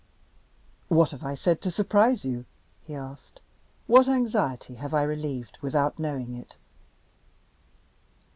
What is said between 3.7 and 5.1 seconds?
"What anxiety have I